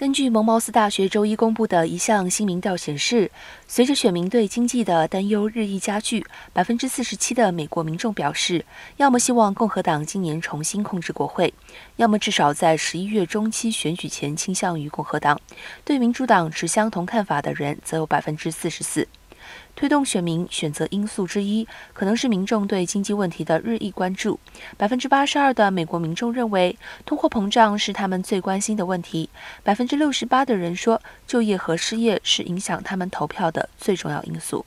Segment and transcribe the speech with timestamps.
[0.00, 3.30] 根据蒙茅斯大学周一公布的一项新民调显示，
[3.68, 8.64] 随着选民对经济的担忧日益加剧，百分之四十七的美国民众表示，
[8.96, 11.52] 要么希望共和党今年重新控制国会，
[11.96, 15.38] 要么至少在十一月中期选举前倾向于共和党。
[15.84, 19.06] 对民主党持相同看法的人则有百分之四十四。
[19.74, 24.38] 推动选民选择因素之一，可能是民众对经济问题的日益关注。
[24.76, 29.30] 百分之八十二的美国民众认为，通货膨胀是他们最关心的问题。
[29.62, 34.64] 百分之六十八的人说，就业和失业是影响他们投票的最重要因素。